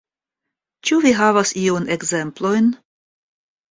Ĉu 0.89 0.97
vi 1.05 1.13
havas 1.21 1.53
iujn 1.69 1.89
ekzemplojn? 1.99 2.77